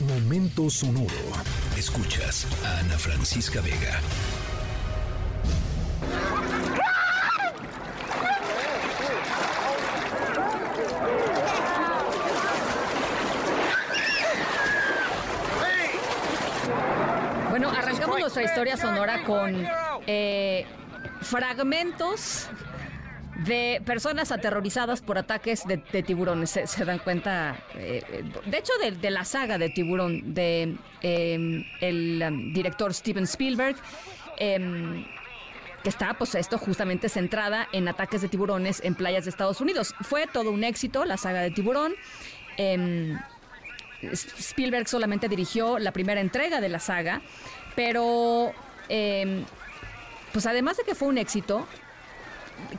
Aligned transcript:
Momento 0.00 0.70
sonoro. 0.70 1.08
Escuchas 1.76 2.46
a 2.64 2.78
Ana 2.78 2.96
Francisca 2.96 3.60
Vega. 3.60 4.00
Bueno, 17.50 17.70
arrancamos 17.70 18.20
nuestra 18.20 18.44
historia 18.44 18.76
sonora 18.76 19.24
con 19.24 19.66
eh, 20.06 20.64
fragmentos 21.22 22.48
de 23.38 23.80
personas 23.84 24.32
aterrorizadas 24.32 25.00
por 25.00 25.16
ataques 25.16 25.62
de, 25.66 25.78
tiburones. 26.02 26.50
Se, 26.50 26.84
dan 26.84 26.98
cuenta, 26.98 27.56
eh, 27.74 28.24
de 28.44 28.58
hecho, 28.58 28.72
de, 28.78 29.10
la 29.10 29.24
saga 29.24 29.58
de 29.58 29.70
tiburón 29.70 30.34
de 30.34 30.76
em, 31.02 31.64
el 31.80 32.22
um, 32.26 32.52
director 32.52 32.92
Steven 32.92 33.24
Spielberg. 33.24 33.76
Em, 34.36 35.04
que 35.82 35.90
está, 35.90 36.14
pues 36.14 36.34
esto 36.34 36.58
justamente 36.58 37.08
centrada 37.08 37.68
en 37.72 37.86
ataques 37.86 38.20
de 38.20 38.28
tiburones 38.28 38.80
en 38.82 38.96
playas 38.96 39.24
de 39.24 39.30
Estados 39.30 39.60
Unidos. 39.60 39.94
Fue 40.00 40.26
todo 40.26 40.50
un 40.50 40.64
éxito 40.64 41.04
la 41.04 41.16
saga 41.16 41.40
de 41.40 41.52
tiburón. 41.52 41.94
Em, 42.56 43.16
Spielberg 44.02 44.88
solamente 44.88 45.28
dirigió 45.28 45.78
la 45.78 45.92
primera 45.92 46.20
entrega 46.20 46.60
de 46.60 46.68
la 46.68 46.80
saga, 46.80 47.22
pero 47.76 48.52
pues 50.32 50.46
además 50.46 50.76
de 50.76 50.84
que 50.84 50.94
fue 50.94 51.08
un 51.08 51.18
éxito, 51.18 51.66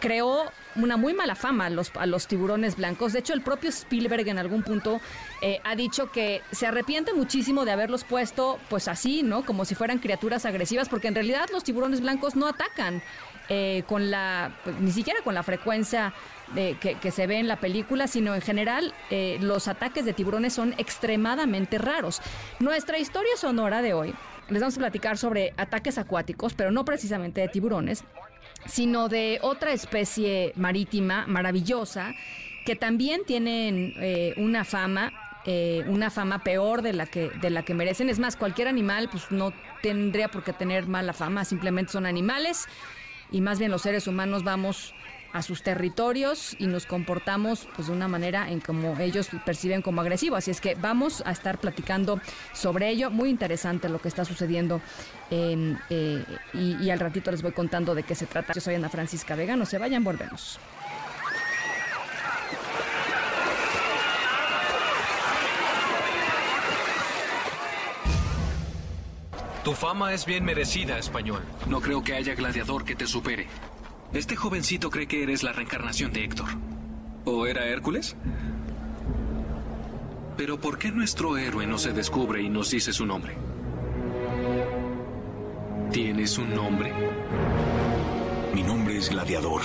creó 0.00 0.50
una 0.76 0.96
muy 0.96 1.14
mala 1.14 1.34
fama 1.34 1.66
a 1.66 1.70
los, 1.70 1.90
a 1.96 2.06
los 2.06 2.26
tiburones 2.26 2.76
blancos. 2.76 3.12
De 3.12 3.18
hecho, 3.18 3.32
el 3.32 3.40
propio 3.40 3.70
Spielberg 3.70 4.28
en 4.28 4.38
algún 4.38 4.62
punto 4.62 5.00
eh, 5.40 5.60
ha 5.64 5.74
dicho 5.74 6.10
que 6.10 6.42
se 6.52 6.66
arrepiente 6.66 7.12
muchísimo 7.12 7.64
de 7.64 7.72
haberlos 7.72 8.04
puesto 8.04 8.58
pues 8.68 8.88
así, 8.88 9.22
¿no? 9.22 9.44
Como 9.44 9.64
si 9.64 9.74
fueran 9.74 9.98
criaturas 9.98 10.44
agresivas, 10.46 10.88
porque 10.88 11.08
en 11.08 11.14
realidad 11.14 11.48
los 11.52 11.64
tiburones 11.64 12.00
blancos 12.00 12.36
no 12.36 12.46
atacan 12.46 13.02
eh, 13.48 13.82
con 13.86 14.10
la, 14.10 14.52
pues, 14.62 14.78
ni 14.78 14.92
siquiera 14.92 15.22
con 15.22 15.34
la 15.34 15.42
frecuencia 15.42 16.12
de, 16.54 16.76
que, 16.78 17.10
se 17.10 17.26
ve 17.26 17.38
en 17.38 17.48
la 17.48 17.56
película, 17.56 18.06
sino 18.06 18.34
en 18.34 18.42
general 18.42 18.94
eh, 19.10 19.38
los 19.40 19.68
ataques 19.68 20.04
de 20.04 20.12
tiburones 20.12 20.52
son 20.52 20.74
extremadamente 20.78 21.78
raros. 21.78 22.20
Nuestra 22.58 22.98
historia 22.98 23.36
sonora 23.36 23.80
de 23.82 23.94
hoy, 23.94 24.14
les 24.48 24.60
vamos 24.60 24.76
a 24.76 24.80
platicar 24.80 25.18
sobre 25.18 25.52
ataques 25.56 25.98
acuáticos, 25.98 26.54
pero 26.54 26.70
no 26.70 26.84
precisamente 26.84 27.40
de 27.40 27.48
tiburones, 27.48 28.04
sino 28.66 29.08
de 29.08 29.38
otra 29.42 29.72
especie 29.72 30.52
marítima 30.56 31.26
maravillosa 31.26 32.14
que 32.64 32.76
también 32.76 33.22
tienen 33.26 33.94
eh, 33.96 34.34
una 34.36 34.64
fama 34.64 35.12
eh, 35.44 35.84
una 35.86 36.10
fama 36.10 36.40
peor 36.40 36.82
de 36.82 36.92
la 36.92 37.06
que 37.06 37.30
de 37.30 37.48
la 37.48 37.62
que 37.62 37.72
merecen. 37.72 38.10
Es 38.10 38.18
más, 38.18 38.36
cualquier 38.36 38.68
animal 38.68 39.08
pues 39.10 39.30
no 39.30 39.54
tendría 39.82 40.28
por 40.28 40.44
qué 40.44 40.52
tener 40.52 40.86
mala 40.86 41.14
fama, 41.14 41.44
simplemente 41.44 41.92
son 41.92 42.04
animales 42.04 42.66
y 43.30 43.40
más 43.40 43.58
bien 43.58 43.70
los 43.70 43.82
seres 43.82 44.06
humanos 44.06 44.44
vamos 44.44 44.94
a 45.32 45.42
sus 45.42 45.62
territorios 45.62 46.56
y 46.58 46.66
nos 46.66 46.86
comportamos 46.86 47.68
pues 47.76 47.88
de 47.88 47.94
una 47.94 48.08
manera 48.08 48.50
en 48.50 48.60
como 48.60 48.98
ellos 48.98 49.28
perciben 49.44 49.82
como 49.82 50.00
agresivo. 50.00 50.36
Así 50.36 50.50
es 50.50 50.60
que 50.60 50.74
vamos 50.74 51.22
a 51.26 51.32
estar 51.32 51.58
platicando 51.58 52.20
sobre 52.52 52.88
ello. 52.88 53.10
Muy 53.10 53.28
interesante 53.28 53.88
lo 53.88 54.00
que 54.00 54.08
está 54.08 54.24
sucediendo 54.24 54.80
eh, 55.30 56.24
y, 56.54 56.90
al 56.90 57.00
ratito 57.00 57.30
les 57.30 57.42
voy 57.42 57.52
contando 57.52 57.94
de 57.94 58.02
qué 58.02 58.14
se 58.14 58.26
trata. 58.26 58.52
Yo 58.52 58.60
soy 58.60 58.74
Ana 58.74 58.88
Francisca 58.88 59.34
Vega, 59.34 59.56
no 59.56 59.66
se 59.66 59.78
vayan, 59.78 60.02
volvemos. 60.04 60.58
Tu 69.64 69.74
fama 69.74 70.14
es 70.14 70.24
bien 70.24 70.46
merecida, 70.46 70.98
español. 70.98 71.42
No 71.66 71.82
creo 71.82 72.02
que 72.02 72.14
haya 72.14 72.34
gladiador 72.34 72.86
que 72.86 72.96
te 72.96 73.06
supere. 73.06 73.48
Este 74.12 74.36
jovencito 74.36 74.88
cree 74.90 75.06
que 75.06 75.22
eres 75.22 75.42
la 75.42 75.52
reencarnación 75.52 76.12
de 76.12 76.24
Héctor. 76.24 76.48
¿O 77.26 77.46
era 77.46 77.66
Hércules? 77.66 78.16
Pero 80.36 80.58
¿por 80.58 80.78
qué 80.78 80.90
nuestro 80.90 81.36
héroe 81.36 81.66
no 81.66 81.76
se 81.78 81.92
descubre 81.92 82.40
y 82.40 82.48
nos 82.48 82.70
dice 82.70 82.92
su 82.92 83.04
nombre? 83.04 83.36
¿Tienes 85.92 86.38
un 86.38 86.54
nombre? 86.54 86.92
Mi 88.54 88.62
nombre 88.62 88.96
es 88.96 89.10
Gladiador. 89.10 89.62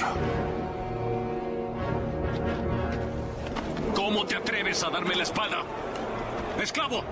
¿Cómo 3.95 4.25
te 4.25 4.35
atreves 4.35 4.83
a 4.83 4.89
darme 4.89 5.15
la 5.15 5.23
espada? 5.23 5.63
¡Esclavo! 6.61 7.03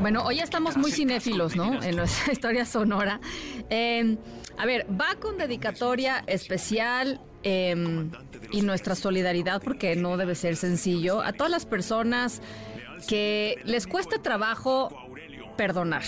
Bueno, 0.00 0.22
hoy 0.24 0.38
estamos 0.38 0.76
muy 0.76 0.92
cinéfilos, 0.92 1.56
¿no? 1.56 1.82
En 1.82 1.96
nuestra 1.96 2.32
historia 2.32 2.64
sonora. 2.64 3.20
Eh, 3.68 4.16
a 4.56 4.64
ver, 4.64 4.86
va 4.88 5.16
con 5.20 5.38
dedicatoria 5.38 6.22
especial 6.28 7.20
em, 7.42 8.10
y 8.52 8.62
nuestra 8.62 8.94
solidaridad, 8.94 9.60
porque 9.60 9.96
no 9.96 10.16
debe 10.16 10.36
ser 10.36 10.54
sencillo, 10.56 11.20
a 11.20 11.32
todas 11.32 11.50
las 11.50 11.66
personas 11.66 12.42
que 13.08 13.56
les 13.64 13.86
cuesta 13.86 14.22
trabajo 14.22 14.88
perdonar 15.56 16.02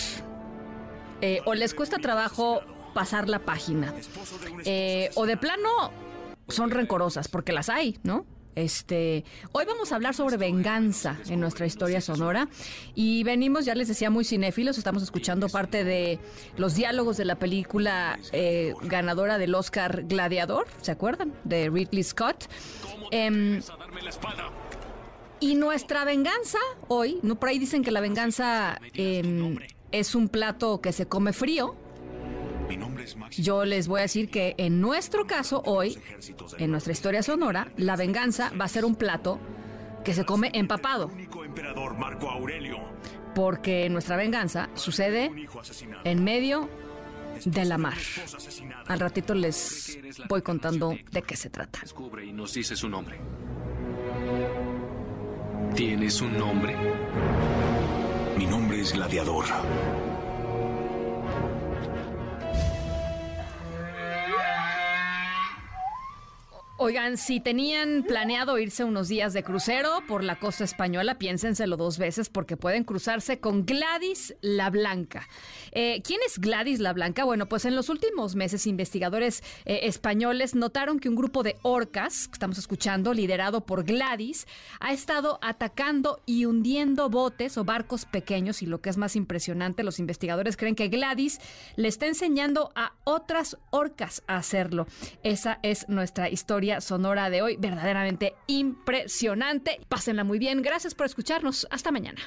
eh, 1.21 1.41
o 1.45 1.53
les 1.53 1.73
cuesta 1.73 1.97
trabajo 1.97 2.61
pasar 2.93 3.29
la 3.29 3.39
página 3.39 3.93
eh, 4.65 5.09
o 5.15 5.25
de 5.25 5.37
plano 5.37 5.91
son 6.47 6.71
rencorosas, 6.71 7.27
porque 7.27 7.51
las 7.51 7.69
hay, 7.69 7.97
¿no? 8.03 8.25
Este, 8.55 9.23
hoy 9.51 9.65
vamos 9.65 9.91
a 9.91 9.95
hablar 9.95 10.13
sobre 10.13 10.37
venganza 10.37 11.17
en 11.29 11.39
nuestra 11.39 11.65
historia 11.65 12.01
sonora 12.01 12.49
y 12.95 13.23
venimos, 13.23 13.65
ya 13.65 13.75
les 13.75 13.87
decía, 13.87 14.09
muy 14.09 14.25
cinéfilos. 14.25 14.77
Estamos 14.77 15.03
escuchando 15.03 15.47
parte 15.49 15.83
de 15.83 16.19
los 16.57 16.75
diálogos 16.75 17.17
de 17.17 17.25
la 17.25 17.35
película 17.35 18.19
eh, 18.31 18.73
ganadora 18.83 19.37
del 19.37 19.55
Oscar 19.55 20.03
Gladiador, 20.03 20.67
¿se 20.81 20.91
acuerdan? 20.91 21.33
De 21.43 21.69
Ridley 21.69 22.03
Scott. 22.03 22.45
Em, 23.11 23.61
y 25.39 25.55
nuestra 25.55 26.05
venganza 26.05 26.59
hoy, 26.87 27.19
no 27.23 27.39
por 27.39 27.49
ahí 27.49 27.57
dicen 27.57 27.83
que 27.83 27.91
la 27.91 28.01
venganza 28.01 28.79
em, 28.93 29.57
es 29.91 30.13
un 30.13 30.29
plato 30.29 30.81
que 30.81 30.91
se 30.91 31.07
come 31.07 31.33
frío. 31.33 31.75
Yo 33.31 33.65
les 33.65 33.87
voy 33.87 33.99
a 33.99 34.01
decir 34.03 34.29
que 34.29 34.55
en 34.57 34.81
nuestro 34.81 35.25
caso 35.25 35.61
hoy, 35.65 35.97
en 36.57 36.71
nuestra 36.71 36.93
historia 36.93 37.23
sonora, 37.23 37.71
la 37.77 37.95
venganza 37.95 38.51
va 38.59 38.65
a 38.65 38.67
ser 38.67 38.85
un 38.85 38.95
plato 38.95 39.39
que 40.03 40.13
se 40.13 40.25
come 40.25 40.51
empapado. 40.53 41.11
Porque 43.35 43.89
nuestra 43.89 44.17
venganza 44.17 44.69
sucede 44.73 45.31
en 46.03 46.23
medio 46.23 46.69
de 47.45 47.65
la 47.65 47.77
mar. 47.77 47.97
Al 48.87 48.99
ratito 48.99 49.33
les 49.33 49.99
voy 50.27 50.41
contando 50.41 50.95
de 51.11 51.21
qué 51.21 51.35
se 51.35 51.49
trata. 51.49 51.79
Descubre 51.81 52.25
y 52.25 52.33
nos 52.33 52.53
dice 52.53 52.75
su 52.75 52.89
nombre. 52.89 53.19
¿Tienes 55.75 56.21
un 56.21 56.37
nombre? 56.37 56.75
Mi 58.37 58.45
nombre 58.45 58.81
es 58.81 58.93
Gladiador. 58.93 59.45
Oigan, 66.83 67.17
si 67.17 67.39
tenían 67.39 68.03
planeado 68.07 68.57
irse 68.57 68.83
unos 68.83 69.07
días 69.07 69.33
de 69.33 69.43
crucero 69.43 70.01
por 70.07 70.23
la 70.23 70.39
costa 70.39 70.63
española, 70.63 71.19
piénsenselo 71.19 71.77
dos 71.77 71.99
veces 71.99 72.27
porque 72.27 72.57
pueden 72.57 72.85
cruzarse 72.85 73.39
con 73.39 73.67
Gladys 73.67 74.33
la 74.41 74.71
Blanca. 74.71 75.27
Eh, 75.73 76.01
¿Quién 76.03 76.21
es 76.25 76.39
Gladys 76.39 76.79
la 76.79 76.93
Blanca? 76.93 77.23
Bueno, 77.23 77.47
pues 77.47 77.65
en 77.65 77.75
los 77.75 77.89
últimos 77.89 78.33
meses 78.35 78.65
investigadores 78.65 79.43
eh, 79.65 79.81
españoles 79.83 80.55
notaron 80.55 80.99
que 80.99 81.07
un 81.07 81.15
grupo 81.15 81.43
de 81.43 81.55
orcas, 81.61 82.27
que 82.27 82.33
estamos 82.33 82.57
escuchando, 82.57 83.13
liderado 83.13 83.61
por 83.61 83.83
Gladys, 83.83 84.47
ha 84.79 84.91
estado 84.91 85.37
atacando 85.43 86.19
y 86.25 86.45
hundiendo 86.45 87.11
botes 87.11 87.59
o 87.59 87.63
barcos 87.63 88.05
pequeños 88.05 88.63
y 88.63 88.65
lo 88.65 88.81
que 88.81 88.89
es 88.89 88.97
más 88.97 89.15
impresionante, 89.15 89.83
los 89.83 89.99
investigadores 89.99 90.57
creen 90.57 90.73
que 90.73 90.87
Gladys 90.87 91.41
le 91.75 91.87
está 91.87 92.07
enseñando 92.07 92.71
a 92.73 92.93
otras 93.03 93.59
orcas 93.69 94.23
a 94.25 94.37
hacerlo. 94.37 94.87
Esa 95.21 95.59
es 95.61 95.87
nuestra 95.87 96.27
historia 96.27 96.70
sonora 96.79 97.29
de 97.29 97.41
hoy, 97.41 97.57
verdaderamente 97.57 98.35
impresionante. 98.47 99.81
Pásenla 99.89 100.23
muy 100.23 100.39
bien, 100.39 100.61
gracias 100.61 100.95
por 100.95 101.07
escucharnos, 101.07 101.67
hasta 101.71 101.91
mañana. 101.91 102.21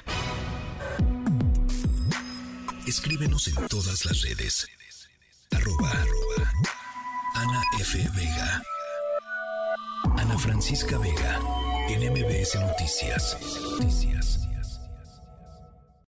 Escríbenos 2.85 3.47
en 3.47 3.55
todas 3.67 4.05
las 4.05 4.21
redes. 4.21 4.67
Arroba, 5.51 5.91
Ana 7.33 7.61
F. 7.79 7.97
Vega. 8.15 8.61
Ana 10.17 10.37
Francisca 10.37 10.97
Vega, 10.99 11.39
en 11.89 12.11
MBS. 12.11 12.55
Noticias. 12.59 13.37